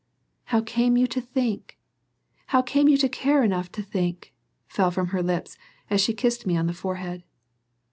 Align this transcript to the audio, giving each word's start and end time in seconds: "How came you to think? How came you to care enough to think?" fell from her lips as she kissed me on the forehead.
"How 0.45 0.61
came 0.61 0.97
you 0.97 1.05
to 1.05 1.21
think? 1.21 1.77
How 2.47 2.63
came 2.63 2.87
you 2.89 2.97
to 2.97 3.07
care 3.07 3.43
enough 3.43 3.71
to 3.73 3.83
think?" 3.83 4.33
fell 4.67 4.89
from 4.89 5.09
her 5.09 5.21
lips 5.21 5.59
as 5.91 6.01
she 6.01 6.15
kissed 6.15 6.47
me 6.47 6.57
on 6.57 6.65
the 6.65 6.73
forehead. 6.73 7.23